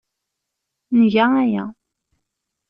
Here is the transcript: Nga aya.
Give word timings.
Nga 0.99 1.25
aya. 1.41 1.65